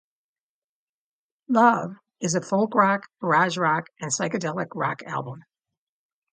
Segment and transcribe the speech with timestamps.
[1.47, 5.43] "Love" is a folk rock, garage rock and psychedelic rock album.